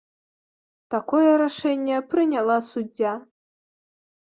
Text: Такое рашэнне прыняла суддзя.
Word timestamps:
Такое 0.95 1.31
рашэнне 1.43 1.97
прыняла 2.15 2.57
суддзя. 2.71 3.15